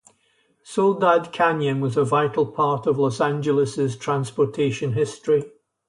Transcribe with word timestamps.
Soledad 0.63 1.31
Canyon 1.31 1.79
was 1.79 1.95
a 1.95 2.03
vital 2.03 2.47
part 2.47 2.87
of 2.87 2.97
Los 2.97 3.21
Angeles' 3.21 3.95
transportation 3.95 4.93
history. 4.93 5.51